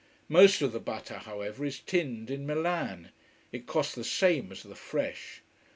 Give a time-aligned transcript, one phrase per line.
[0.29, 3.11] Most of the butter, however, is tinned in Milan.
[3.51, 5.43] It costs the same as the fresh.